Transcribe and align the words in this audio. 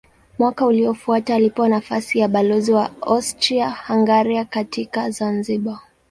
Mwaka 0.39 0.65
uliofuata 0.65 1.35
alipewa 1.35 1.69
nafasi 1.69 2.19
ya 2.19 2.27
balozi 2.27 2.71
wa 2.73 2.91
Austria-Hungaria 3.01 4.45
katika 4.45 5.09
Zanzibar. 5.09 5.79